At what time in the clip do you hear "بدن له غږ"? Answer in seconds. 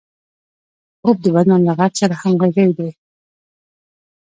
1.35-1.91